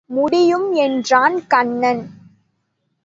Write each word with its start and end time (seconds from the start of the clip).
முடியும் 0.09 0.73
என்றான் 0.73 1.47
கண்ணன். 1.47 2.03